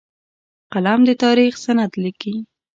[0.73, 2.35] قلم د تاریخ سند لیکي